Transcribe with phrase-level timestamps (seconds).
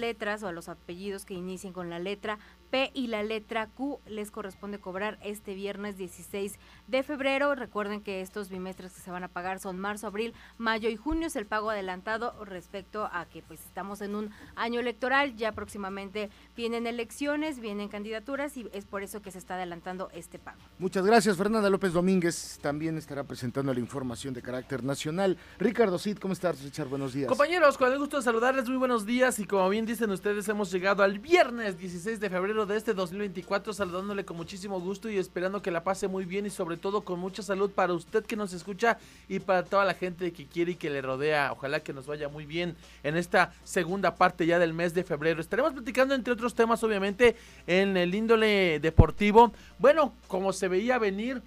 [0.00, 2.38] letras o a los apellidos que inicien con la letra
[2.70, 7.56] P y la letra Q les corresponde cobrar este viernes 16 de febrero.
[7.56, 11.26] Recuerden que estos bimestres que se van a pagar son marzo, abril, mayo y junio.
[11.26, 15.34] Es el pago adelantado respecto a que pues estamos en un año electoral.
[15.34, 20.38] Ya próximamente vienen elecciones, vienen candidaturas y es por eso que se está adelantando este
[20.38, 20.60] pago.
[20.78, 21.36] Muchas gracias.
[21.36, 25.38] Fernanda López Domínguez también estará presentando la información de carácter nacional.
[25.58, 26.88] Ricardo Cid, ¿cómo estás, Richard?
[26.88, 27.28] Buenos días.
[27.28, 30.70] Compañeros, con el gusto de saludarles, muy buenos días y como bien dicen ustedes, hemos
[30.70, 35.62] llegado al viernes 16 de febrero de este 2024 saludándole con muchísimo gusto y esperando
[35.62, 38.52] que la pase muy bien y sobre todo con mucha salud para usted que nos
[38.52, 38.98] escucha
[39.30, 41.52] y para toda la gente que quiere y que le rodea.
[41.52, 45.40] Ojalá que nos vaya muy bien en esta segunda parte ya del mes de febrero.
[45.40, 49.54] Estaremos platicando entre otros temas obviamente en el índole deportivo.
[49.78, 51.40] Bueno, como se veía venir...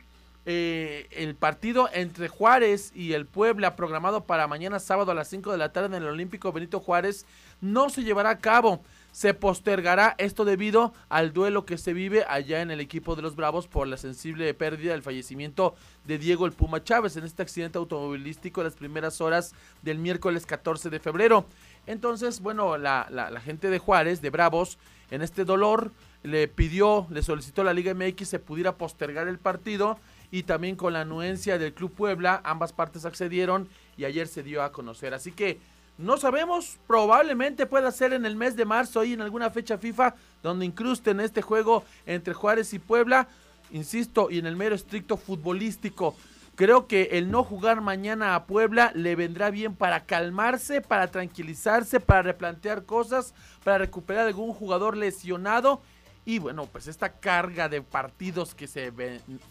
[0.45, 5.51] Eh, el partido entre Juárez y el Puebla programado para mañana sábado a las 5
[5.51, 7.27] de la tarde en el Olímpico Benito Juárez
[7.61, 12.61] no se llevará a cabo se postergará esto debido al duelo que se vive allá
[12.61, 16.53] en el equipo de los Bravos por la sensible pérdida del fallecimiento de Diego el
[16.53, 21.45] Puma Chávez en este accidente automovilístico en las primeras horas del miércoles 14 de febrero.
[21.87, 24.77] Entonces, bueno, la, la, gente de Juárez, de Bravos,
[25.09, 25.91] en este dolor
[26.23, 29.99] le pidió, le solicitó a la Liga MX se pudiera postergar el partido
[30.31, 34.63] y también con la anuencia del Club Puebla, ambas partes accedieron y ayer se dio
[34.63, 35.13] a conocer.
[35.13, 35.59] Así que
[35.97, 40.15] no sabemos, probablemente pueda ser en el mes de marzo y en alguna fecha FIFA
[40.41, 43.27] donde incrusten este juego entre Juárez y Puebla,
[43.71, 46.15] insisto, y en el mero estricto futbolístico.
[46.55, 51.99] Creo que el no jugar mañana a Puebla le vendrá bien para calmarse, para tranquilizarse,
[51.99, 55.81] para replantear cosas, para recuperar algún jugador lesionado.
[56.25, 58.91] Y bueno, pues esta carga de partidos que se,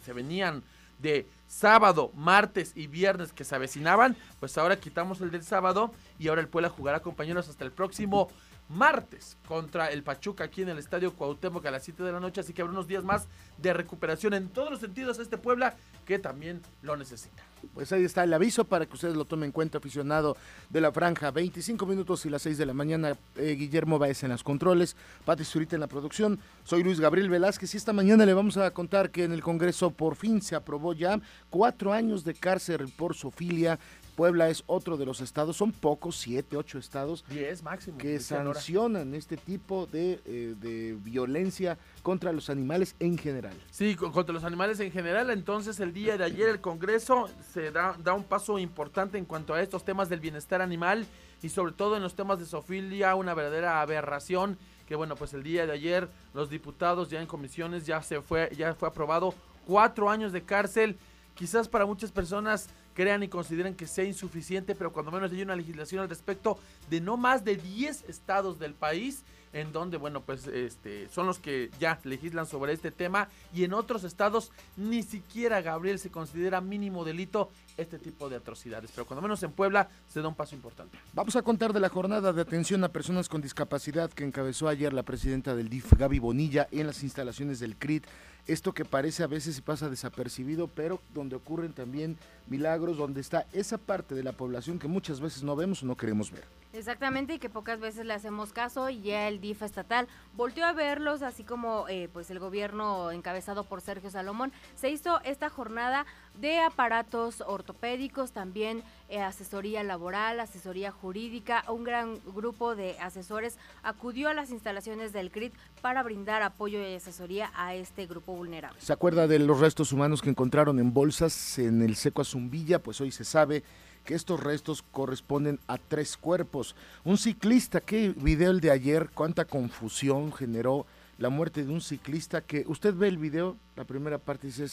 [0.04, 0.62] se venían
[1.00, 6.28] de sábado, martes y viernes que se avecinaban, pues ahora quitamos el del sábado y
[6.28, 8.28] ahora el Puebla jugará compañeros hasta el próximo
[8.68, 12.40] martes contra el Pachuca aquí en el Estadio Cuauhtémoc a las 7 de la noche,
[12.40, 13.26] así que habrá unos días más
[13.58, 15.74] de recuperación en todos los sentidos a este Puebla
[16.06, 17.42] que también lo necesita.
[17.74, 20.36] Pues ahí está el aviso para que ustedes lo tomen en cuenta, aficionado
[20.68, 21.30] de la franja.
[21.30, 23.16] 25 minutos y las 6 de la mañana.
[23.36, 26.38] Eh, Guillermo Baez en las controles, Pati Zurita en la producción.
[26.64, 29.90] Soy Luis Gabriel Velázquez y esta mañana le vamos a contar que en el Congreso
[29.90, 33.78] por fin se aprobó ya cuatro años de cárcel por sofilia
[34.20, 37.24] Puebla es otro de los estados, son pocos, siete, ocho estados.
[37.30, 37.96] Diez máximo.
[37.96, 43.54] Que sancionan este tipo de, eh, de, violencia contra los animales en general.
[43.70, 45.30] Sí, contra los animales en general.
[45.30, 49.54] Entonces el día de ayer el Congreso se da, da un paso importante en cuanto
[49.54, 51.06] a estos temas del bienestar animal
[51.40, 55.42] y sobre todo en los temas de sofilia, una verdadera aberración que bueno, pues el
[55.42, 59.32] día de ayer los diputados ya en comisiones ya se fue, ya fue aprobado
[59.66, 60.98] cuatro años de cárcel.
[61.34, 62.68] Quizás para muchas personas
[63.00, 66.58] crean y consideren que sea insuficiente, pero cuando menos hay una legislación al respecto
[66.90, 69.22] de no más de 10 estados del país
[69.52, 73.74] en donde, bueno, pues este, son los que ya legislan sobre este tema y en
[73.74, 79.22] otros estados ni siquiera, Gabriel, se considera mínimo delito este tipo de atrocidades, pero cuando
[79.22, 80.98] menos en Puebla se da un paso importante.
[81.14, 84.92] Vamos a contar de la jornada de atención a personas con discapacidad que encabezó ayer
[84.92, 88.06] la presidenta del DIF, Gaby Bonilla, en las instalaciones del CRIT
[88.46, 92.16] esto que parece a veces se pasa desapercibido, pero donde ocurren también
[92.48, 95.96] milagros, donde está esa parte de la población que muchas veces no vemos o no
[95.96, 96.59] queremos ver.
[96.72, 100.72] Exactamente, y que pocas veces le hacemos caso y ya el DIF estatal volvió a
[100.72, 106.06] verlos, así como eh, pues el gobierno encabezado por Sergio Salomón, se hizo esta jornada
[106.38, 114.28] de aparatos ortopédicos, también eh, asesoría laboral, asesoría jurídica, un gran grupo de asesores acudió
[114.28, 115.52] a las instalaciones del CRIT
[115.82, 118.80] para brindar apoyo y asesoría a este grupo vulnerable.
[118.80, 122.78] ¿Se acuerda de los restos humanos que encontraron en bolsas en el seco Azumbilla?
[122.78, 123.64] Pues hoy se sabe
[124.04, 126.74] que estos restos corresponden a tres cuerpos.
[127.04, 130.86] Un ciclista, qué video el de ayer, cuánta confusión generó
[131.18, 134.66] la muerte de un ciclista que usted ve el video, la primera parte dice,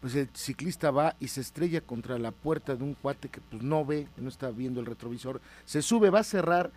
[0.00, 3.62] pues el ciclista va y se estrella contra la puerta de un cuate que pues
[3.62, 6.70] no ve, no está viendo el retrovisor, se sube, va a cerrar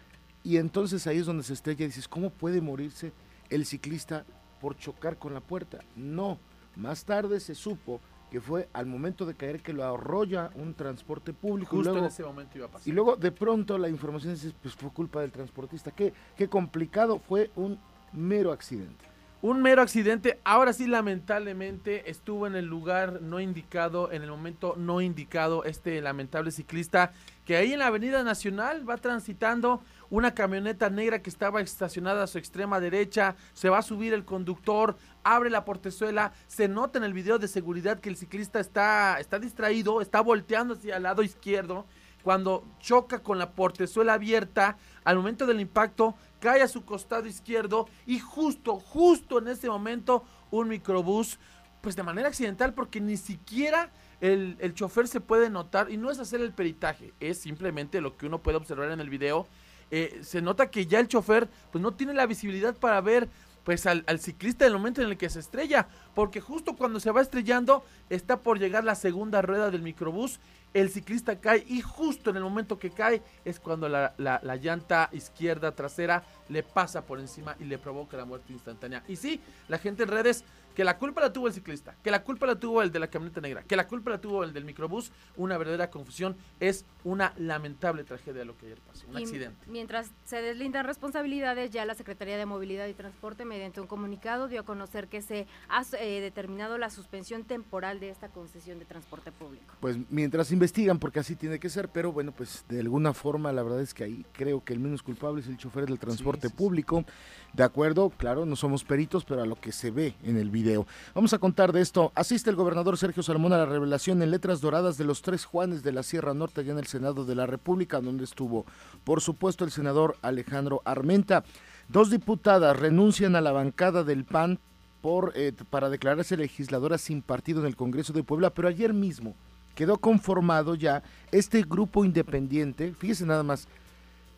[0.44, 3.12] y entonces ahí es donde se estrella y dices, ¿cómo puede morirse
[3.50, 4.26] el ciclista
[4.60, 5.80] por chocar con la puerta?
[5.96, 6.40] No,
[6.76, 8.00] más tarde se supo
[8.32, 11.76] que fue al momento de caer que lo arrolla un transporte público.
[11.76, 12.88] Justo y luego, en ese momento iba a pasar.
[12.88, 15.92] Y luego de pronto la información dice, pues fue culpa del transportista.
[15.92, 17.78] Qué, qué complicado, fue un
[18.14, 19.11] mero accidente.
[19.44, 24.76] Un mero accidente, ahora sí lamentablemente estuvo en el lugar no indicado, en el momento
[24.78, 27.12] no indicado este lamentable ciclista
[27.44, 32.28] que ahí en la Avenida Nacional va transitando una camioneta negra que estaba estacionada a
[32.28, 37.04] su extrema derecha, se va a subir el conductor, abre la portezuela, se nota en
[37.04, 41.24] el video de seguridad que el ciclista está, está distraído, está volteando hacia el lado
[41.24, 41.88] izquierdo,
[42.22, 47.88] cuando choca con la portezuela abierta, al momento del impacto cae a su costado izquierdo
[48.06, 51.40] y justo, justo en ese momento un microbús,
[51.80, 56.12] pues de manera accidental porque ni siquiera el, el chofer se puede notar y no
[56.12, 59.48] es hacer el peritaje, es simplemente lo que uno puede observar en el video.
[59.92, 63.30] Eh, se nota que ya el chofer pues no tiene la visibilidad para ver
[63.64, 67.00] pues al, al, ciclista en el momento en el que se estrella, porque justo cuando
[67.00, 70.40] se va estrellando está por llegar la segunda rueda del microbús,
[70.74, 74.56] el ciclista cae y justo en el momento que cae es cuando la, la, la
[74.56, 79.04] llanta izquierda trasera le pasa por encima y le provoca la muerte instantánea.
[79.08, 80.44] Y sí, la gente en redes
[80.76, 83.08] que la culpa la tuvo el ciclista, que la culpa la tuvo el de la
[83.08, 87.34] camioneta negra, que la culpa la tuvo el del microbús, una verdadera confusión, es una
[87.38, 89.66] lamentable tragedia lo que ayer pasó, un Y accidente.
[89.68, 94.62] Mientras se deslindan responsabilidades, ya la Secretaría de Movilidad y Transporte, mediante un comunicado, dio
[94.62, 99.32] a conocer que se ha eh, determinado la suspensión temporal de esta concesión de transporte
[99.32, 99.76] público.
[99.80, 103.64] Pues mientras investigan, porque así tiene que ser, pero bueno, pues de alguna forma la
[103.64, 106.41] verdad es que ahí creo que el menos culpable es el chofer del transporte Sí,
[106.50, 107.06] público.
[107.54, 110.88] De acuerdo, claro, no somos peritos, pero a lo que se ve en el video.
[111.14, 112.14] Vamos a contar de esto.
[112.16, 115.84] Asiste el gobernador Sergio Salmón a la revelación en letras doradas de los tres Juanes
[115.84, 118.66] de la Sierra Norte, allá en el Senado de la República, donde estuvo,
[119.04, 121.44] por supuesto, el senador Alejandro Armenta.
[121.90, 124.60] Dos diputadas renuncian a la bancada del PAN
[125.02, 129.36] por, eh, para declararse legisladoras sin partido en el Congreso de Puebla, pero ayer mismo
[129.76, 132.94] quedó conformado ya este grupo independiente.
[132.94, 133.68] Fíjese nada más,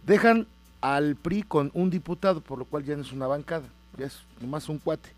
[0.05, 0.47] dejan
[0.83, 3.63] al PRI con un diputado, por lo cual ya no es una bancada,
[3.97, 5.09] ya es nomás un cuate.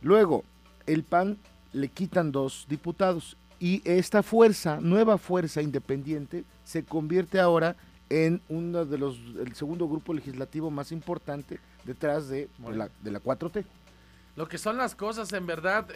[0.00, 0.44] Luego,
[0.86, 1.38] el PAN
[1.72, 7.74] le quitan dos diputados y esta fuerza, nueva fuerza independiente, se convierte ahora
[8.10, 13.10] en uno de los, el segundo grupo legislativo más importante detrás de, de la, de
[13.10, 13.64] la 4T.
[14.36, 15.88] Lo que son las cosas, en verdad,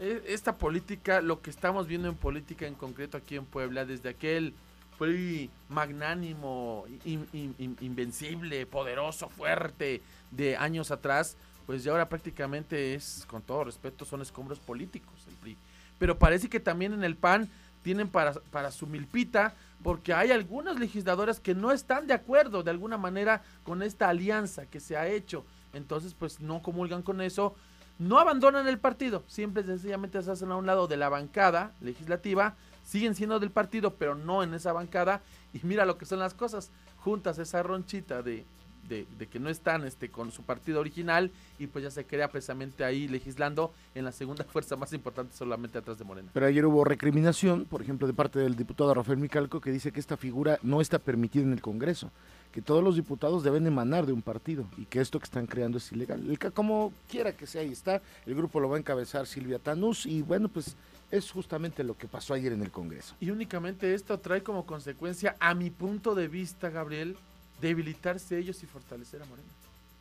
[0.00, 4.08] eh, esta política, lo que estamos viendo en política en concreto aquí en Puebla, desde
[4.08, 4.52] aquel
[4.98, 11.36] PRI magnánimo, in- in- in- invencible, poderoso, fuerte de años atrás,
[11.66, 15.56] pues ya ahora prácticamente es, con todo respeto, son escombros políticos el PRI.
[15.98, 17.48] Pero parece que también en el PAN
[17.82, 22.70] tienen para, para su milpita, porque hay algunas legisladoras que no están de acuerdo de
[22.70, 25.44] alguna manera con esta alianza que se ha hecho.
[25.72, 27.54] Entonces, pues no comulgan con eso,
[27.98, 32.54] no abandonan el partido, siempre sencillamente se hacen a un lado de la bancada legislativa,
[32.84, 35.20] siguen siendo del partido, pero no en esa bancada.
[35.52, 38.46] Y mira lo que son las cosas, juntas esa ronchita de,
[38.88, 42.28] de, de que no están este, con su partido original y pues ya se crea
[42.30, 46.30] precisamente ahí legislando en la segunda fuerza más importante solamente atrás de Morena.
[46.32, 50.00] Pero ayer hubo recriminación, por ejemplo, de parte del diputado Rafael Micalco, que dice que
[50.00, 52.10] esta figura no está permitida en el Congreso,
[52.52, 55.78] que todos los diputados deben emanar de un partido y que esto que están creando
[55.78, 56.28] es ilegal.
[56.28, 58.00] El ca- como quiera que sea, ahí está.
[58.26, 60.74] El grupo lo va a encabezar Silvia Tanús y bueno, pues
[61.10, 63.14] es justamente lo que pasó ayer en el Congreso.
[63.20, 67.16] Y únicamente esto trae como consecuencia, a mi punto de vista, Gabriel,
[67.60, 69.48] debilitarse ellos y fortalecer a Morena.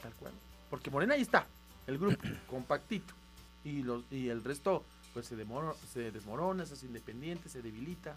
[0.02, 0.34] Tal cual.
[0.70, 1.46] Porque Morena ahí está,
[1.88, 2.18] el grupo,
[2.50, 3.14] compactito.
[3.64, 4.84] Y, los, y el resto,
[5.14, 8.16] pues se, demoro- se desmorona, se hace independiente, se debilita.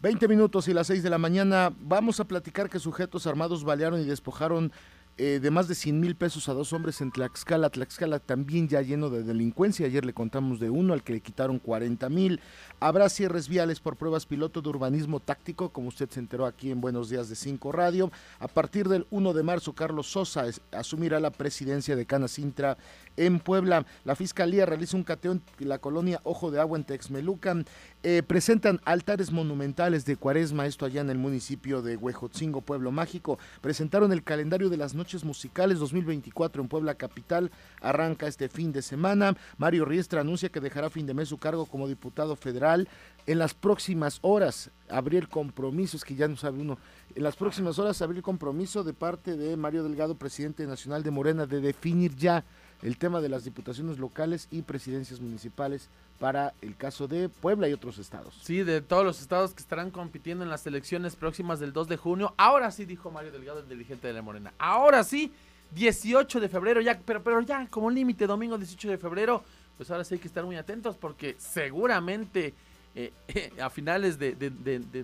[0.00, 4.00] 20 minutos y las 6 de la mañana vamos a platicar que sujetos armados balearon
[4.00, 4.72] y despojaron
[5.18, 7.68] eh, de más de 100 mil pesos a dos hombres en Tlaxcala.
[7.68, 9.84] Tlaxcala también ya lleno de delincuencia.
[9.84, 12.40] Ayer le contamos de uno al que le quitaron 40 mil.
[12.80, 16.80] Habrá cierres viales por pruebas piloto de urbanismo táctico, como usted se enteró aquí en
[16.80, 18.10] Buenos Días de 5 Radio.
[18.38, 22.78] A partir del 1 de marzo, Carlos Sosa asumirá la presidencia de Canacintra
[23.16, 23.84] en Puebla.
[24.04, 27.66] La Fiscalía realiza un cateo en la colonia Ojo de Agua en Texmelucan.
[28.02, 33.38] Eh, presentan altares monumentales de Cuaresma, esto allá en el municipio de Huejotzingo, Pueblo Mágico.
[33.60, 37.50] Presentaron el calendario de las noches musicales 2024 en Puebla Capital.
[37.80, 39.36] Arranca este fin de semana.
[39.58, 42.88] Mario Riestra anuncia que dejará fin de mes su cargo como diputado federal.
[43.26, 46.78] En las próximas horas habría el compromiso, es que ya no sabe uno,
[47.16, 51.46] en las próximas horas el compromiso de parte de Mario Delgado, presidente nacional de Morena,
[51.46, 52.44] de definir ya
[52.82, 55.88] el tema de las diputaciones locales y presidencias municipales
[56.22, 58.38] para el caso de Puebla y otros estados.
[58.44, 61.96] Sí, de todos los estados que estarán compitiendo en las elecciones próximas del 2 de
[61.96, 62.32] junio.
[62.36, 64.54] Ahora sí, dijo Mario Delgado, el dirigente de la Morena.
[64.56, 65.32] Ahora sí,
[65.72, 69.42] 18 de febrero, ya, pero, pero ya como límite, domingo 18 de febrero,
[69.76, 72.54] pues ahora sí hay que estar muy atentos porque seguramente
[72.94, 73.12] eh,
[73.60, 74.34] a finales de,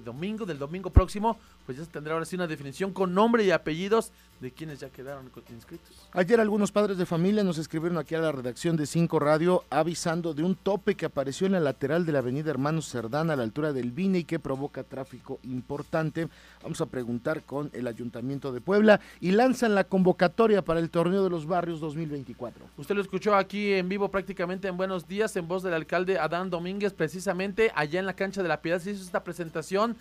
[0.04, 1.36] domingo, del domingo próximo,
[1.68, 4.10] pues ya se tendrá ahora sí una definición con nombre y apellidos
[4.40, 6.08] de quienes ya quedaron inscritos.
[6.12, 10.32] Ayer algunos padres de familia nos escribieron aquí a la redacción de 5 Radio avisando
[10.32, 13.42] de un tope que apareció en la lateral de la avenida Hermanos Cerdán a la
[13.42, 16.28] altura del Vine y que provoca tráfico importante.
[16.62, 21.22] Vamos a preguntar con el Ayuntamiento de Puebla y lanzan la convocatoria para el Torneo
[21.22, 22.64] de los Barrios 2024.
[22.78, 26.48] Usted lo escuchó aquí en vivo prácticamente en Buenos Días, en voz del alcalde Adán
[26.48, 29.98] Domínguez, precisamente allá en la cancha de la Piedad se hizo esta presentación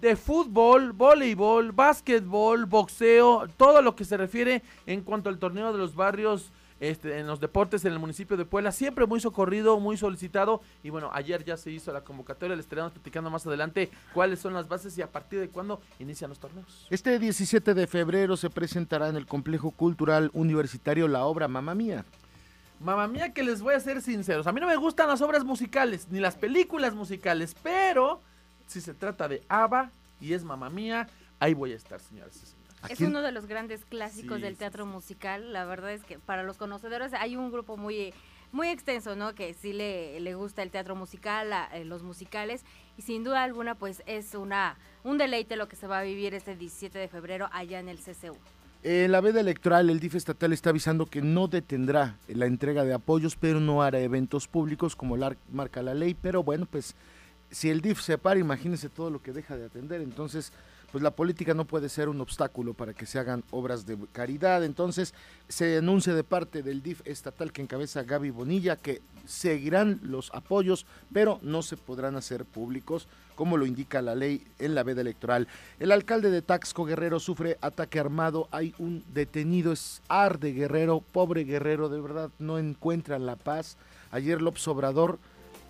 [0.00, 5.78] de fútbol, voleibol, básquetbol, boxeo, todo lo que se refiere en cuanto al torneo de
[5.78, 9.96] los barrios este, en los deportes en el municipio de Puebla, siempre muy socorrido, muy
[9.96, 10.60] solicitado.
[10.84, 14.54] Y bueno, ayer ya se hizo la convocatoria, le estaremos platicando más adelante cuáles son
[14.54, 16.86] las bases y a partir de cuándo inician los torneos.
[16.90, 22.04] Este 17 de febrero se presentará en el Complejo Cultural Universitario la obra Mamá Mía.
[22.80, 24.46] Mamá mía, que les voy a ser sinceros.
[24.46, 28.20] A mí no me gustan las obras musicales, ni las películas musicales, pero
[28.68, 31.08] si se trata de Ava y es Mamá mía,
[31.40, 32.58] ahí voy a estar, señoras y señores.
[32.88, 35.52] Es uno de los grandes clásicos del teatro musical.
[35.52, 38.14] La verdad es que para los conocedores hay un grupo muy
[38.50, 39.34] muy extenso, ¿no?
[39.34, 42.64] Que sí le, le gusta el teatro musical, eh, los musicales
[42.96, 46.34] y sin duda alguna pues es una un deleite lo que se va a vivir
[46.34, 48.36] este 17 de febrero allá en el CCU.
[48.84, 52.94] En la veda electoral, el DIF estatal está avisando que no detendrá la entrega de
[52.94, 56.14] apoyos, pero no hará eventos públicos como la, marca la ley.
[56.14, 56.94] Pero bueno, pues
[57.50, 60.00] si el DIF se para, imagínense todo lo que deja de atender.
[60.00, 60.52] Entonces,
[60.90, 64.64] pues la política no puede ser un obstáculo para que se hagan obras de caridad.
[64.64, 65.12] Entonces,
[65.48, 70.86] se anuncia de parte del DIF estatal que encabeza Gaby Bonilla que seguirán los apoyos,
[71.12, 75.46] pero no se podrán hacer públicos, como lo indica la ley en la veda electoral.
[75.78, 81.44] El alcalde de Taxco Guerrero sufre ataque armado, hay un detenido, es Arde Guerrero, pobre
[81.44, 83.76] Guerrero, de verdad no encuentra la paz.
[84.10, 85.18] Ayer López Obrador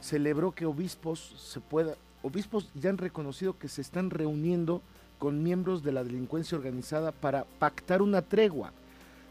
[0.00, 4.82] celebró que obispos se pueda, obispos ya han reconocido que se están reuniendo
[5.18, 8.72] con miembros de la delincuencia organizada para pactar una tregua.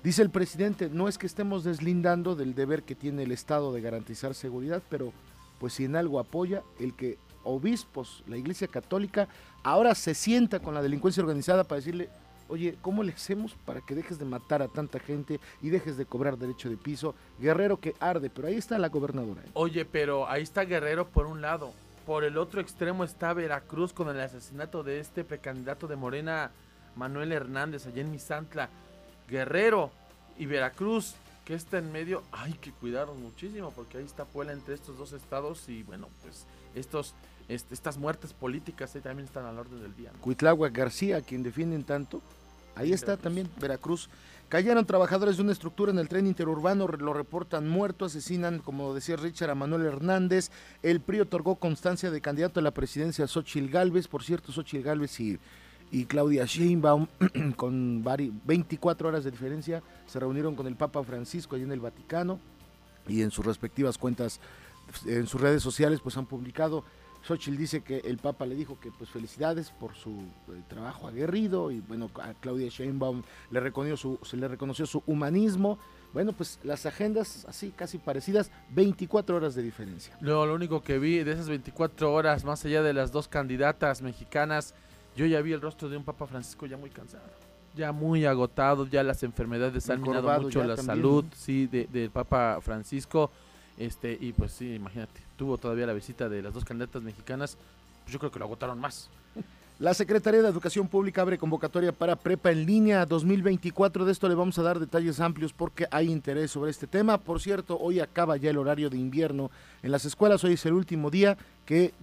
[0.03, 3.81] Dice el presidente, no es que estemos deslindando del deber que tiene el Estado de
[3.81, 5.11] garantizar seguridad, pero
[5.59, 9.27] pues si en algo apoya el que obispos, la Iglesia Católica,
[9.63, 12.09] ahora se sienta con la delincuencia organizada para decirle,
[12.49, 16.05] oye, ¿cómo le hacemos para que dejes de matar a tanta gente y dejes de
[16.05, 17.15] cobrar derecho de piso?
[17.39, 19.41] Guerrero que arde, pero ahí está la gobernadora.
[19.41, 19.49] ¿eh?
[19.53, 21.73] Oye, pero ahí está Guerrero por un lado.
[22.05, 26.51] Por el otro extremo está Veracruz con el asesinato de este precandidato de Morena,
[26.95, 28.69] Manuel Hernández, allá en Misantla.
[29.27, 29.91] Guerrero
[30.37, 34.73] y Veracruz, que está en medio, hay que cuidarnos muchísimo porque ahí está Puebla entre
[34.73, 37.13] estos dos estados y bueno, pues estos,
[37.47, 40.11] estas muertes políticas ahí también están al orden del día.
[40.13, 40.57] ¿no?
[40.71, 42.21] García, quien defienden tanto,
[42.77, 44.09] ahí está también Veracruz.
[44.49, 49.17] Cayeron trabajadores de una estructura en el tren interurbano, lo reportan muerto, asesinan, como decía
[49.17, 50.51] Richard, a Manuel Hernández.
[50.83, 54.07] El PRI otorgó constancia de candidato a la presidencia a Xochil Gálvez.
[54.07, 55.37] Por cierto, Xochil Gálvez y,
[55.91, 57.07] y Claudia Sheinbaum,
[57.57, 58.05] con
[58.45, 62.39] 24 horas de diferencia, se reunieron con el Papa Francisco allí en el Vaticano
[63.05, 64.39] y en sus respectivas cuentas,
[65.05, 66.85] en sus redes sociales, pues han publicado
[67.27, 71.71] Xochitl dice que el Papa le dijo que pues felicidades por su eh, trabajo aguerrido
[71.71, 75.77] y bueno, a Claudia Sheinbaum le reconoció su, se le reconoció su humanismo.
[76.13, 80.17] Bueno, pues las agendas así casi parecidas, 24 horas de diferencia.
[80.21, 84.01] No, lo único que vi de esas 24 horas, más allá de las dos candidatas
[84.01, 84.73] mexicanas,
[85.17, 87.25] yo ya vi el rostro de un Papa Francisco ya muy cansado,
[87.75, 93.29] ya muy agotado, ya las enfermedades han minado mucho la salud, sí, del Papa Francisco.
[93.77, 97.57] Este, y pues sí, imagínate, tuvo todavía la visita de las dos candidatas mexicanas,
[98.03, 99.09] pues yo creo que lo agotaron más.
[99.79, 104.05] La Secretaría de Educación Pública abre convocatoria para prepa en línea 2024.
[104.05, 107.19] De esto le vamos a dar detalles amplios porque hay interés sobre este tema.
[107.19, 109.51] Por cierto, hoy acaba ya el horario de invierno
[109.83, 110.43] en las escuelas.
[110.43, 111.93] Hoy es el último día que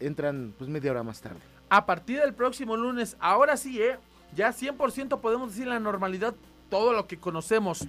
[0.00, 1.38] entran pues media hora más tarde.
[1.68, 3.98] A partir del próximo lunes, ahora sí, ¿eh?
[4.34, 6.34] ya 100% podemos decir la normalidad,
[6.68, 7.86] todo lo que conocemos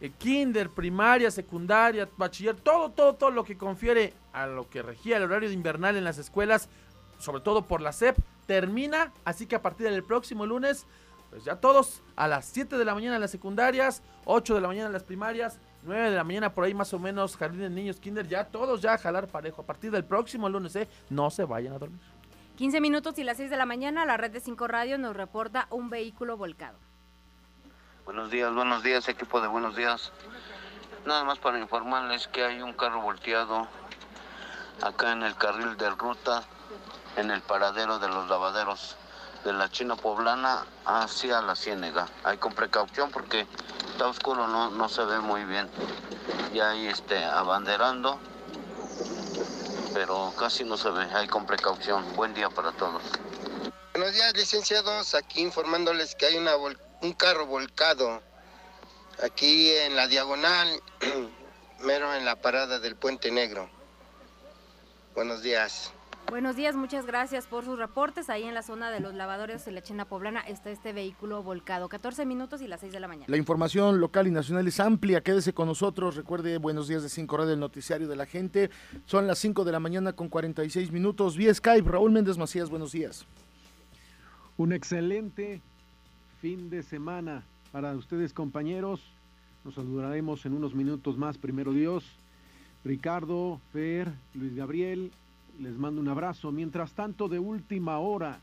[0.00, 5.18] eh, kinder, primaria, secundaria, bachiller, todo, todo, todo lo que confiere a lo que regía
[5.18, 6.68] el horario de invernal en las escuelas,
[7.18, 8.16] sobre todo por la SEP,
[8.46, 10.86] termina, así que a partir del próximo lunes,
[11.28, 14.68] pues ya todos a las 7 de la mañana en las secundarias, 8 de la
[14.68, 17.70] mañana en las primarias, 9 de la mañana por ahí más o menos, jardín de
[17.70, 19.62] niños, kinder, ya todos ya a jalar parejo.
[19.62, 20.88] A partir del próximo lunes, ¿eh?
[21.10, 22.00] no se vayan a dormir.
[22.56, 25.66] 15 minutos y las 6 de la mañana, la red de 5 radio nos reporta
[25.70, 26.78] un vehículo volcado.
[28.04, 30.10] Buenos días, buenos días, equipo de buenos días.
[31.04, 33.68] Nada más para informarles que hay un carro volteado
[34.82, 36.42] acá en el carril de ruta,
[37.16, 38.96] en el paradero de los lavaderos
[39.44, 42.08] de la China Poblana hacia la Ciénega.
[42.24, 43.46] Hay con precaución porque
[43.92, 45.68] está oscuro, no, no se ve muy bien.
[46.52, 48.18] Ya ahí este, abanderando,
[49.94, 52.04] pero casi no se ve, hay con precaución.
[52.16, 53.02] Buen día para todos.
[53.92, 55.14] Buenos días, licenciados.
[55.14, 56.54] Aquí informándoles que hay una
[57.02, 58.22] un carro volcado
[59.22, 60.68] aquí en la diagonal,
[61.84, 63.68] mero en la parada del Puente Negro.
[65.14, 65.92] Buenos días.
[66.28, 68.30] Buenos días, muchas gracias por sus reportes.
[68.30, 71.88] Ahí en la zona de los lavadores de la China Poblana está este vehículo volcado.
[71.88, 73.26] 14 minutos y las 6 de la mañana.
[73.26, 75.22] La información local y nacional es amplia.
[75.22, 76.14] Quédese con nosotros.
[76.14, 78.70] Recuerde, buenos días de 5 Radio, del noticiario de la gente.
[79.06, 81.36] Son las 5 de la mañana con 46 minutos.
[81.36, 83.26] Vía Skype, Raúl Méndez Macías, buenos días.
[84.56, 85.62] Un excelente
[86.40, 89.02] fin de semana para ustedes compañeros.
[89.62, 92.02] Nos saludaremos en unos minutos más, primero Dios.
[92.82, 95.12] Ricardo, Fer, Luis Gabriel,
[95.60, 96.50] les mando un abrazo.
[96.50, 98.40] Mientras tanto, de última hora,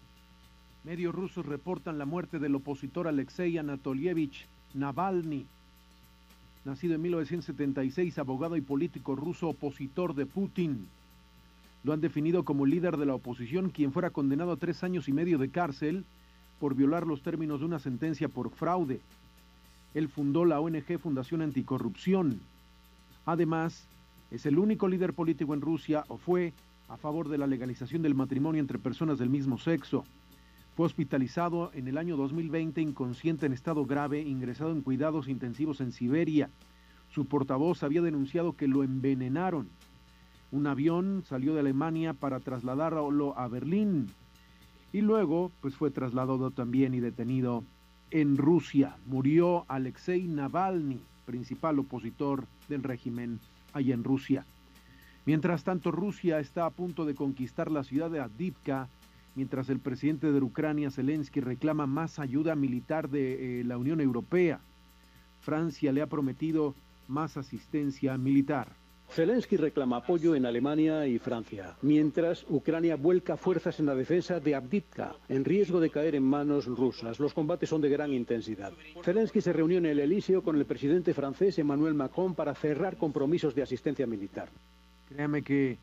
[0.83, 5.47] medios rusos reportan la muerte del opositor Alexei Anatolievich Navalny,
[6.65, 10.87] nacido en 1976, abogado y político ruso opositor de Putin.
[11.83, 15.13] Lo han definido como líder de la oposición, quien fuera condenado a tres años y
[15.13, 16.05] medio de cárcel
[16.59, 18.99] por violar los términos de una sentencia por fraude.
[19.93, 22.39] Él fundó la ONG Fundación Anticorrupción.
[23.25, 23.87] Además,
[24.31, 26.53] es el único líder político en Rusia, o fue,
[26.89, 30.03] a favor de la legalización del matrimonio entre personas del mismo sexo.
[30.75, 35.91] Fue hospitalizado en el año 2020 inconsciente en estado grave, ingresado en cuidados intensivos en
[35.91, 36.49] Siberia.
[37.09, 39.69] Su portavoz había denunciado que lo envenenaron.
[40.51, 44.07] Un avión salió de Alemania para trasladarlo a Berlín
[44.93, 47.63] y luego pues fue trasladado también y detenido
[48.11, 48.95] en Rusia.
[49.05, 53.39] Murió Alexei Navalny, principal opositor del régimen
[53.73, 54.45] allá en Rusia.
[55.25, 58.87] Mientras tanto, Rusia está a punto de conquistar la ciudad de Adivka,
[59.35, 64.61] mientras el presidente de Ucrania, Zelensky, reclama más ayuda militar de eh, la Unión Europea.
[65.41, 66.75] Francia le ha prometido
[67.09, 68.69] más asistencia militar.
[69.09, 74.53] Zelensky reclama apoyo en Alemania y Francia, mientras Ucrania vuelca fuerzas en la defensa de
[74.53, 77.19] Abditka, en riesgo de caer en manos rusas.
[77.19, 78.73] Los combates son de gran intensidad.
[79.03, 83.55] Zelensky se reunió en el Elíseo con el presidente francés Emmanuel Macron para cerrar compromisos
[83.55, 84.49] de asistencia militar.
[85.09, 85.77] Créame que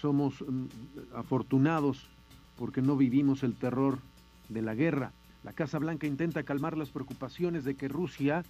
[0.00, 0.66] somos mm,
[1.14, 2.08] afortunados
[2.56, 3.98] porque no vivimos el terror
[4.48, 5.12] de la guerra.
[5.42, 8.44] La Casa Blanca intenta calmar las preocupaciones de que Rusia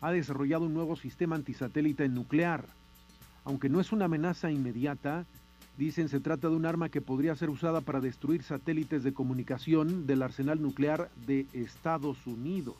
[0.00, 2.64] ha desarrollado un nuevo sistema antisatélite nuclear
[3.50, 5.26] aunque no es una amenaza inmediata,
[5.76, 10.06] dicen se trata de un arma que podría ser usada para destruir satélites de comunicación
[10.06, 12.76] del arsenal nuclear de Estados Unidos.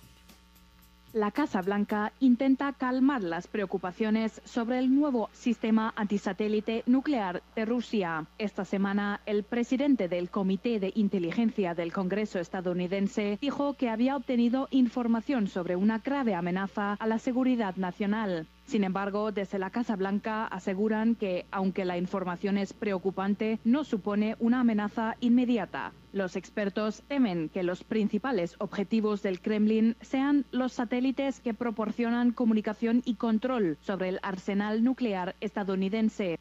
[1.13, 8.27] La Casa Blanca intenta calmar las preocupaciones sobre el nuevo sistema antisatélite nuclear de Rusia.
[8.39, 14.69] Esta semana, el presidente del Comité de Inteligencia del Congreso estadounidense dijo que había obtenido
[14.71, 18.47] información sobre una grave amenaza a la seguridad nacional.
[18.71, 24.37] Sin embargo, desde la Casa Blanca aseguran que, aunque la información es preocupante, no supone
[24.39, 25.93] una amenaza inmediata.
[26.13, 33.03] Los expertos temen que los principales objetivos del Kremlin sean los satélites que proporcionan comunicación
[33.05, 36.39] y control sobre el arsenal nuclear estadounidense.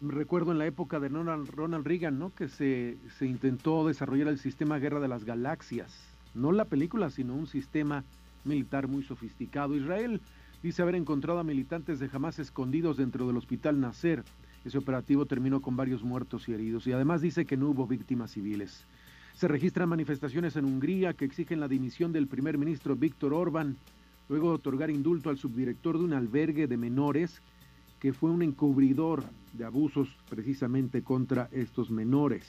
[0.00, 2.32] Recuerdo en la época de Ronald Reagan, ¿no?
[2.32, 5.92] Que se, se intentó desarrollar el sistema Guerra de las Galaxias.
[6.36, 8.04] No la película, sino un sistema
[8.44, 9.74] militar muy sofisticado.
[9.74, 10.20] Israel
[10.62, 14.24] dice haber encontrado a militantes de Hamas escondidos dentro del hospital Nasser.
[14.64, 18.32] Ese operativo terminó con varios muertos y heridos y además dice que no hubo víctimas
[18.32, 18.84] civiles.
[19.34, 23.76] Se registran manifestaciones en Hungría que exigen la dimisión del primer ministro Víctor Orbán,
[24.28, 27.40] luego de otorgar indulto al subdirector de un albergue de menores
[28.00, 32.44] que fue un encubridor de abusos precisamente contra estos menores.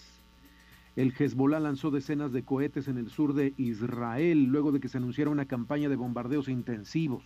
[0.97, 4.97] El Hezbollah lanzó decenas de cohetes en el sur de Israel luego de que se
[4.97, 7.24] anunciara una campaña de bombardeos intensivos.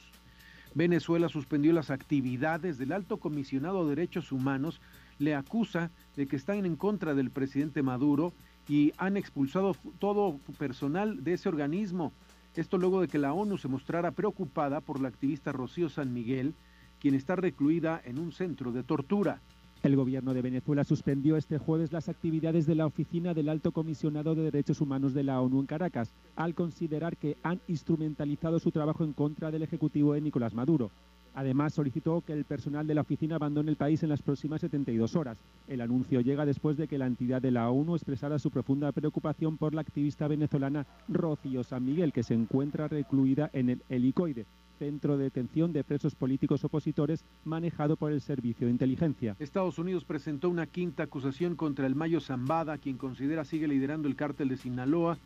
[0.75, 4.81] Venezuela suspendió las actividades del alto comisionado de derechos humanos,
[5.19, 8.33] le acusa de que están en contra del presidente Maduro
[8.67, 12.11] y han expulsado todo personal de ese organismo.
[12.55, 16.53] Esto luego de que la ONU se mostrara preocupada por la activista Rocío San Miguel,
[16.99, 19.39] quien está recluida en un centro de tortura.
[19.83, 24.33] El gobierno de Venezuela suspendió este jueves las actividades de la oficina del Alto Comisionado
[24.33, 29.03] de Derechos Humanos de la ONU en Caracas, al considerar que han instrumentalizado su trabajo
[29.03, 30.89] en contra del Ejecutivo de Nicolás Maduro.
[31.35, 35.17] Además, solicitó que el personal de la oficina abandone el país en las próximas 72
[35.17, 35.37] horas.
[35.67, 39.57] El anuncio llega después de que la entidad de la ONU expresara su profunda preocupación
[39.57, 44.45] por la activista venezolana Rocío San Miguel, que se encuentra recluida en el helicoide,
[44.77, 49.35] centro de detención de presos políticos opositores manejado por el Servicio de Inteligencia.
[49.39, 54.15] Estados Unidos presentó una quinta acusación contra el Mayo Zambada, quien considera sigue liderando el
[54.15, 55.17] cártel de Sinaloa,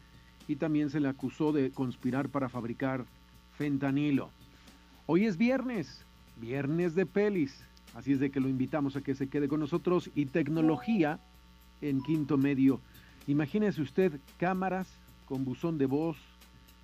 [0.48, 3.06] y también se le acusó de conspirar para fabricar
[3.58, 4.30] fentanilo.
[5.06, 6.04] Hoy es viernes,
[6.40, 10.10] viernes de pelis, así es de que lo invitamos a que se quede con nosotros
[10.16, 11.20] y tecnología
[11.82, 12.80] en quinto medio.
[13.28, 14.88] Imagínese usted cámaras
[15.28, 16.18] con buzón de voz,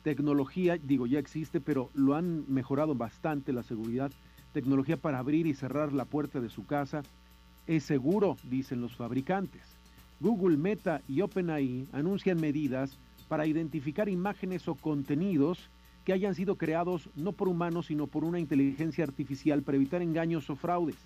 [0.06, 4.12] Tecnología, digo, ya existe, pero lo han mejorado bastante la seguridad.
[4.54, 7.02] Tecnología para abrir y cerrar la puerta de su casa.
[7.66, 9.64] Es seguro, dicen los fabricantes.
[10.20, 15.72] Google, Meta y OpenAI anuncian medidas para identificar imágenes o contenidos
[16.04, 20.52] que hayan sido creados no por humanos, sino por una inteligencia artificial para evitar engaños
[20.52, 20.98] o fraudes.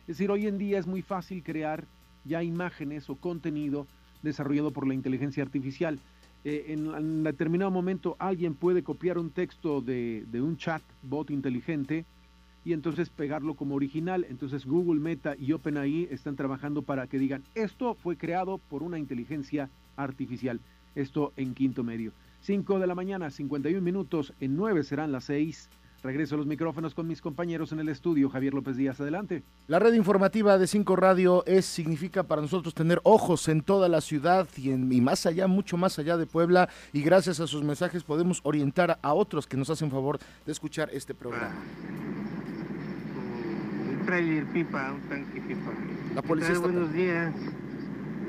[0.00, 1.84] Es decir, hoy en día es muy fácil crear
[2.24, 3.86] ya imágenes o contenido
[4.22, 5.98] desarrollado por la inteligencia artificial.
[6.44, 12.04] Eh, en, determinado momento alguien puede copiar un texto de, de un chat bot inteligente
[12.64, 14.26] y entonces pegarlo como original.
[14.28, 18.98] Entonces Google, Meta y OpenAI están trabajando para que digan, esto fue creado por una
[18.98, 20.60] inteligencia artificial.
[20.94, 22.12] Esto en quinto medio.
[22.42, 25.68] 5 de la mañana, 51 minutos, en 9 serán las 6.
[26.02, 28.30] Regreso a los micrófonos con mis compañeros en el estudio.
[28.30, 29.42] Javier López Díaz, adelante.
[29.66, 34.00] La red informativa de Cinco Radio es, significa para nosotros tener ojos en toda la
[34.00, 36.68] ciudad y, en, y más allá, mucho más allá de Puebla.
[36.92, 40.88] Y gracias a sus mensajes podemos orientar a otros que nos hacen favor de escuchar
[40.92, 41.56] este programa.
[43.90, 45.72] Un trailer pipa, un tanque pipa.
[46.14, 46.58] La policía.
[46.60, 47.34] Buenos días.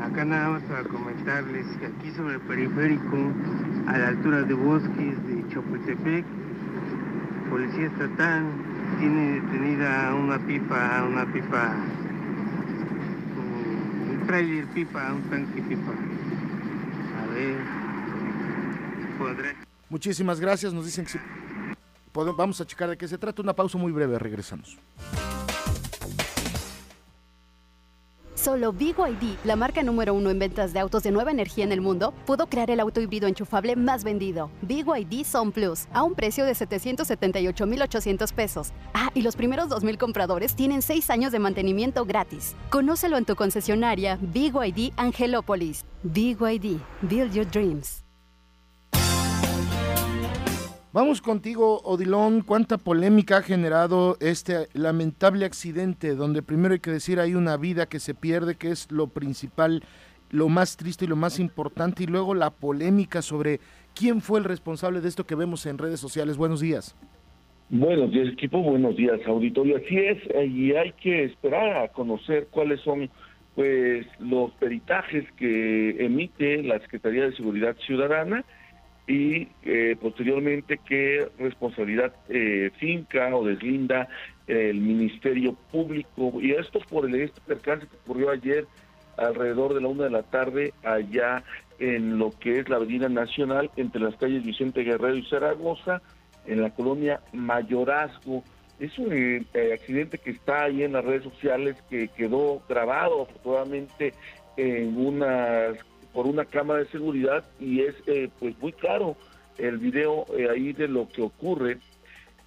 [0.01, 3.17] Acá nada más para comentarles que aquí sobre el periférico,
[3.85, 6.25] a la altura de bosques de Chapultepec,
[7.49, 8.45] Policía Estatal
[8.99, 11.75] tiene detenida una pipa, una pipa,
[13.37, 15.91] un trailer pipa, un tanque pipa.
[17.21, 17.57] A ver,
[19.17, 19.55] podré.
[19.89, 21.19] Muchísimas gracias, nos dicen que.
[22.11, 23.41] Podemos- Vamos a checar de qué se trata.
[23.41, 24.77] Una pausa muy breve, regresamos.
[28.41, 31.81] Solo ID, la marca número uno en ventas de autos de nueva energía en el
[31.81, 36.45] mundo, pudo crear el auto híbrido enchufable más vendido, ID Son Plus, a un precio
[36.45, 38.71] de 778,800 pesos.
[38.93, 42.55] Ah, y los primeros 2,000 compradores tienen 6 años de mantenimiento gratis.
[42.69, 45.83] Conócelo en tu concesionaria ID Angelópolis.
[46.15, 48.08] ID, Build Your Dreams.
[50.91, 52.41] Vamos contigo, Odilón.
[52.41, 57.85] ¿Cuánta polémica ha generado este lamentable accidente donde primero hay que decir hay una vida
[57.85, 59.83] que se pierde, que es lo principal,
[60.31, 63.59] lo más triste y lo más importante, y luego la polémica sobre
[63.93, 66.37] quién fue el responsable de esto que vemos en redes sociales?
[66.37, 66.95] Buenos días.
[67.69, 68.59] Buenos días, equipo.
[68.63, 69.77] Buenos días, auditorio.
[69.77, 73.11] Así es, eh, y hay que esperar a conocer cuáles son
[73.53, 78.43] pues los peritajes que emite la Secretaría de Seguridad Ciudadana
[79.09, 84.07] y eh, posteriormente qué responsabilidad eh, finca o deslinda
[84.45, 86.33] el Ministerio Público.
[86.39, 88.67] Y esto por el este percance que ocurrió ayer
[89.17, 91.43] alrededor de la una de la tarde allá
[91.79, 96.03] en lo que es la Avenida Nacional entre las calles Vicente Guerrero y Zaragoza
[96.45, 98.43] en la colonia Mayorazgo.
[98.79, 104.13] Es un eh, accidente que está ahí en las redes sociales que quedó grabado afortunadamente
[104.55, 105.73] en una
[106.13, 109.15] por una cámara de seguridad y es eh, pues muy claro
[109.57, 111.77] el video eh, ahí de lo que ocurre.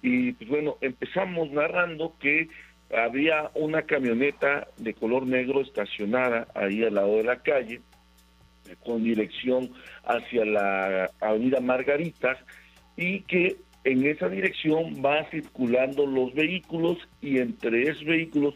[0.01, 2.49] Y pues bueno empezamos narrando que
[2.95, 7.81] había una camioneta de color negro estacionada ahí al lado de la calle
[8.85, 9.71] con dirección
[10.05, 12.37] hacia la avenida Margaritas
[12.95, 18.55] y que en esa dirección va circulando los vehículos y entre esos vehículos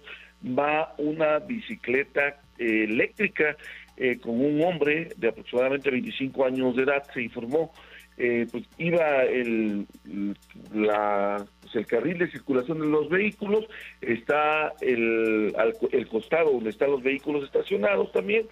[0.57, 3.57] va una bicicleta eh, eléctrica
[3.97, 7.71] eh, con un hombre de aproximadamente 25 años de edad, se informó,
[8.17, 9.85] eh, pues iba el,
[10.73, 13.65] la, pues, el carril de circulación de los vehículos,
[14.01, 18.45] está el, al- el costado donde están los vehículos estacionados también,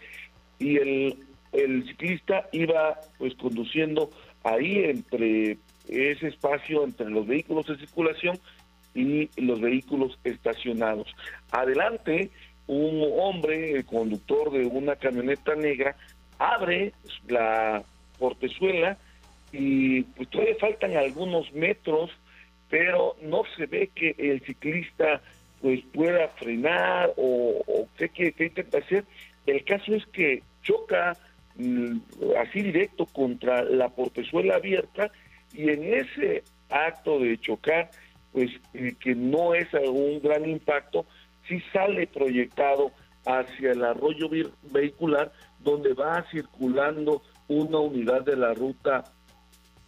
[0.59, 1.15] y el,
[1.53, 4.09] el ciclista iba pues conduciendo
[4.43, 8.37] ahí entre ese espacio entre los vehículos de circulación
[8.93, 11.13] y los vehículos estacionados.
[11.51, 12.29] Adelante,
[12.67, 15.95] un hombre, el conductor de una camioneta negra,
[16.39, 16.93] abre
[17.27, 17.83] la
[18.19, 18.97] portezuela
[19.51, 22.11] y pues todavía faltan algunos metros,
[22.69, 25.21] pero no se ve que el ciclista
[25.61, 29.05] pues pueda frenar o, o qué, qué- intenta hacer.
[29.45, 31.15] El caso es que choca
[31.55, 31.97] mm,
[32.39, 35.11] así directo contra la portezuela abierta
[35.53, 37.89] y en ese acto de chocar,
[38.33, 38.49] pues
[38.99, 41.05] que no es un gran impacto,
[41.47, 42.91] sí sale proyectado
[43.25, 44.29] hacia el arroyo
[44.71, 49.03] vehicular donde va circulando una unidad de la ruta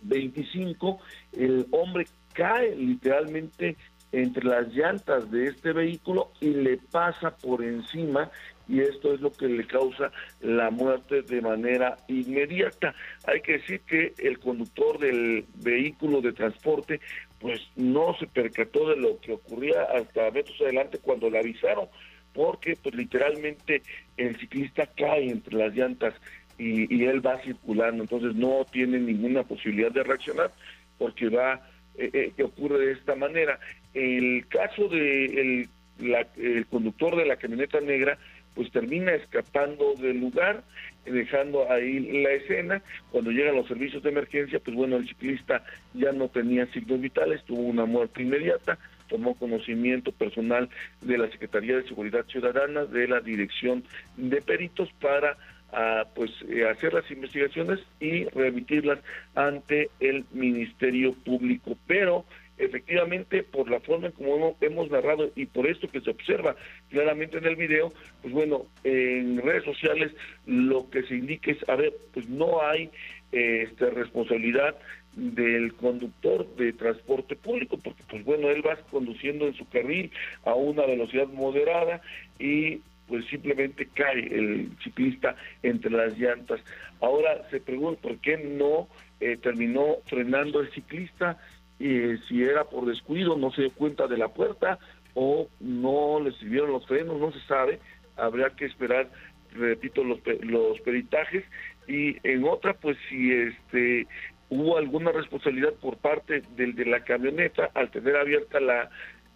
[0.02, 1.00] 25,
[1.34, 3.78] el hombre cae literalmente
[4.12, 8.32] entre las llantas de este vehículo y le pasa por encima
[8.68, 12.94] y esto es lo que le causa la muerte de manera inmediata.
[13.26, 17.00] Hay que decir que el conductor del vehículo de transporte
[17.40, 21.88] pues no se percató de lo que ocurría hasta metros adelante cuando le avisaron,
[22.34, 23.82] porque pues literalmente
[24.18, 26.14] el ciclista cae entre las llantas
[26.58, 30.52] y, y él va circulando, entonces no tiene ninguna posibilidad de reaccionar
[30.98, 31.62] porque va,
[31.98, 33.60] eh, eh, que ocurre de esta manera.
[33.94, 35.70] El caso de el,
[36.00, 38.18] la- el conductor de la camioneta negra,
[38.56, 40.64] pues termina escapando del lugar,
[41.12, 42.82] dejando ahí la escena.
[43.12, 47.44] Cuando llegan los servicios de emergencia, pues bueno, el ciclista ya no tenía signos vitales,
[47.46, 50.70] tuvo una muerte inmediata, tomó conocimiento personal
[51.02, 53.84] de la Secretaría de Seguridad Ciudadana, de la Dirección
[54.18, 55.38] de Peritos para
[55.74, 59.00] a pues eh, hacer las investigaciones y remitirlas
[59.36, 61.78] ante el Ministerio Público.
[61.88, 62.26] Pero
[62.58, 66.56] efectivamente por la forma en como hemos narrado y por esto que se observa
[66.90, 70.12] claramente en el video, pues bueno, en redes sociales
[70.46, 72.90] lo que se indica es, a ver, pues no hay
[73.32, 74.76] este, responsabilidad
[75.18, 80.12] del conductor de transporte público, porque pues bueno, él va conduciendo en su carril
[80.46, 82.02] a una velocidad moderada
[82.40, 86.62] y pues simplemente cae el ciclista entre las llantas.
[87.02, 88.88] Ahora se pregunta por qué no
[89.20, 91.40] eh, terminó frenando el ciclista,
[91.80, 94.80] y si era por descuido, no se dio cuenta de la puerta
[95.14, 97.80] o no le sirvieron los frenos, no se sabe,
[98.16, 99.10] habría que esperar,
[99.54, 101.44] repito, los, los peritajes
[101.88, 104.08] y en otra, pues si este
[104.50, 108.90] hubo alguna responsabilidad por parte del de la camioneta al tener abierta la,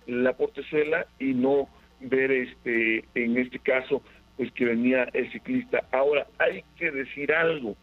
[0.07, 1.67] la portezuela y no
[1.99, 4.01] ver este en este caso
[4.37, 5.83] pues que venía el ciclista.
[5.91, 7.75] Ahora hay que decir algo.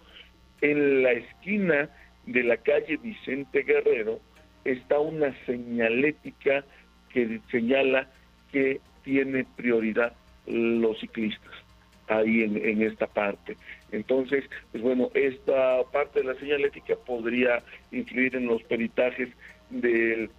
[0.61, 1.89] En la esquina
[2.27, 4.21] de la calle Vicente Guerrero
[4.65, 6.65] está una señalética
[7.11, 8.09] que señala
[8.53, 10.13] que tiene prioridad
[10.47, 11.53] los ciclistas
[12.09, 13.57] ahí en, en esta parte.
[13.93, 19.29] Entonces, pues bueno, esta parte de la señalética podría influir en los peritajes
[19.71, 20.31] del,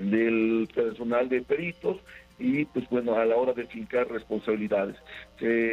[0.00, 1.98] del personal de peritos
[2.38, 4.96] y pues bueno, a la hora de fincar responsabilidades.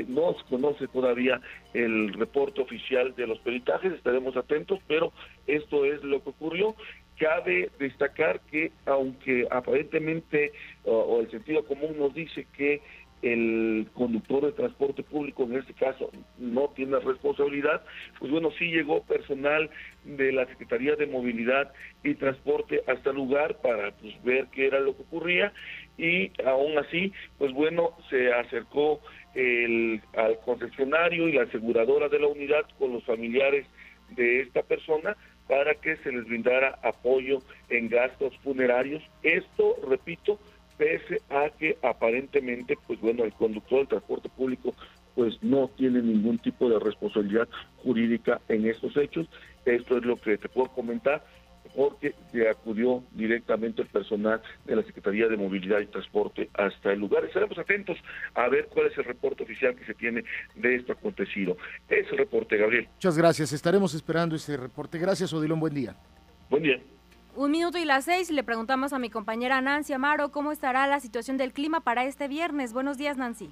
[0.08, 1.40] no se conoce todavía
[1.74, 5.14] el reporte oficial de los peritajes, estaremos atentos, pero
[5.46, 6.76] esto es lo que ocurrió.
[7.18, 10.52] Cabe destacar que aunque aparentemente
[10.84, 12.82] o el sentido común nos dice que
[13.22, 17.84] el conductor de transporte público, en este caso, no tiene responsabilidad,
[18.20, 19.70] pues bueno, sí llegó personal
[20.04, 21.74] de la Secretaría de Movilidad
[22.04, 25.54] y Transporte hasta el lugar para pues, ver qué era lo que ocurría
[25.98, 29.02] y aún así, pues bueno, se acercó
[29.34, 33.66] el, al concesionario y la aseguradora de la unidad con los familiares
[34.12, 39.04] de esta persona para que se les brindara apoyo en gastos funerarios.
[39.24, 40.40] Esto, repito,
[40.78, 44.74] pese a que aparentemente, pues bueno, el conductor del transporte público
[45.16, 49.28] pues no tiene ningún tipo de responsabilidad jurídica en estos hechos.
[49.66, 51.24] Esto es lo que te puedo comentar
[51.76, 57.00] porque se acudió directamente el personal de la Secretaría de Movilidad y Transporte hasta el
[57.00, 57.26] lugar.
[57.26, 57.98] Estaremos atentos
[58.34, 60.24] a ver cuál es el reporte oficial que se tiene
[60.56, 61.58] de esto acontecido.
[61.90, 62.88] Es el reporte, Gabriel.
[62.94, 63.52] Muchas gracias.
[63.54, 64.98] Estaremos esperando ese reporte.
[64.98, 65.60] Gracias, Odilón.
[65.60, 65.96] Buen día.
[66.50, 66.80] Buen día.
[67.36, 71.02] Un minuto y las seis, le preguntamos a mi compañera Nancy Amaro cómo estará la
[71.02, 72.72] situación del clima para este viernes.
[72.72, 73.52] Buenos días, Nancy.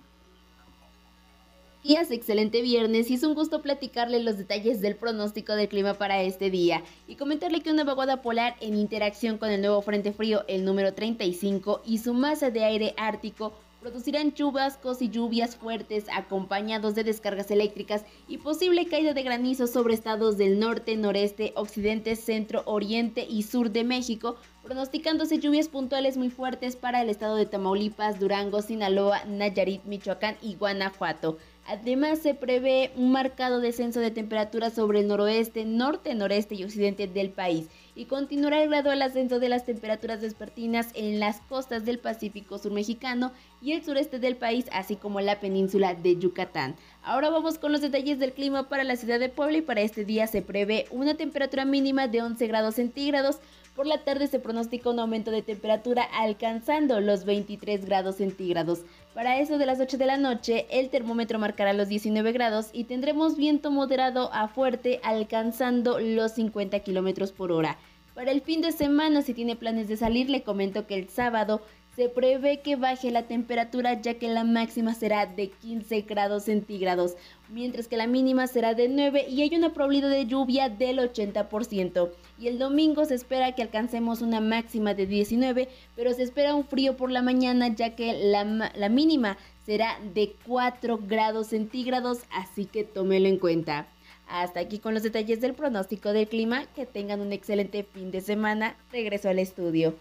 [1.84, 6.22] Días, excelente viernes y es un gusto platicarle los detalles del pronóstico del clima para
[6.22, 10.46] este día y comentarle que una vaguada polar en interacción con el nuevo frente frío,
[10.48, 16.96] el número 35, y su masa de aire ártico producirán chubascos y lluvias fuertes acompañados
[16.96, 22.64] de descargas eléctricas y posible caída de granizo sobre estados del norte, noreste, occidente, centro,
[22.66, 28.22] oriente y sur de México, pronosticándose lluvias puntuales muy fuertes para el estado de Tamaulipas,
[28.22, 31.38] Durango, Sinaloa, Nayarit, Michoacán y Guanajuato.
[31.66, 37.08] Además, se prevé un marcado descenso de temperatura sobre el noroeste, norte, noreste y occidente
[37.08, 42.00] del país y continuará el gradual ascenso de las temperaturas vespertinas en las costas del
[42.00, 46.76] Pacífico sur mexicano y el sureste del país, así como la península de Yucatán.
[47.04, 50.06] Ahora vamos con los detalles del clima para la ciudad de Puebla y para este
[50.06, 53.40] día se prevé una temperatura mínima de 11 grados centígrados,
[53.76, 58.82] por la tarde se pronostica un aumento de temperatura alcanzando los 23 grados centígrados.
[59.14, 62.86] Para eso de las 8 de la noche, el termómetro marcará los 19 grados y
[62.86, 67.78] tendremos viento moderado a fuerte alcanzando los 50 kilómetros por hora.
[68.16, 71.62] Para el fin de semana, si tiene planes de salir, le comento que el sábado
[71.96, 77.16] se prevé que baje la temperatura ya que la máxima será de 15 grados centígrados,
[77.50, 82.10] mientras que la mínima será de 9 y hay una probabilidad de lluvia del 80%.
[82.40, 86.66] Y el domingo se espera que alcancemos una máxima de 19, pero se espera un
[86.66, 92.84] frío por la mañana ya que la, mínima será de 4 grados centígrados, así que
[92.84, 93.88] tómelo en cuenta.
[94.28, 96.66] Hasta aquí con los detalles del pronóstico del clima.
[96.76, 98.78] Que tengan un excelente fin de semana.
[98.92, 99.96] Regreso al estudio.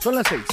[0.00, 0.44] Son las seis.